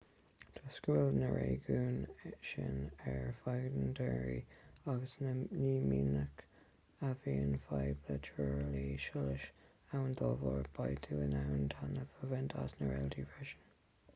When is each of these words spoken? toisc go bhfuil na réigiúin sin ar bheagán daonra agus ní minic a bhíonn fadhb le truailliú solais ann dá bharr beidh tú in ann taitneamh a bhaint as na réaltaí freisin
toisc 0.57 0.77
go 0.85 0.93
bhfuil 0.93 1.17
na 1.23 1.27
réigiúin 1.33 1.97
sin 2.51 2.79
ar 3.11 3.27
bheagán 3.43 3.91
daonra 3.99 4.39
agus 4.93 5.13
ní 5.65 5.75
minic 5.91 6.41
a 7.09 7.11
bhíonn 7.27 7.53
fadhb 7.67 8.09
le 8.09 8.17
truailliú 8.29 8.97
solais 9.05 9.47
ann 10.01 10.19
dá 10.23 10.31
bharr 10.47 10.73
beidh 10.79 11.05
tú 11.11 11.21
in 11.29 11.39
ann 11.45 11.71
taitneamh 11.77 12.17
a 12.23 12.33
bhaint 12.35 12.57
as 12.65 12.77
na 12.81 12.89
réaltaí 12.93 13.29
freisin 13.35 13.73